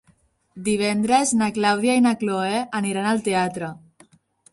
[0.69, 3.71] Divendres na Clàudia i na Cloè aniran al teatre.